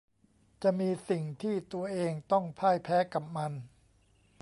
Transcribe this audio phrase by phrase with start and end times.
[0.63, 3.51] จะมีสิ่งที่ตัวเองต้องพ่ายแพ้กับมัน